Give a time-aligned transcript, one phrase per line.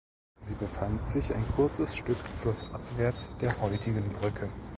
[0.39, 4.49] Sie befand sich ein kurzes Stück flussabwärts der heutigen Brücke.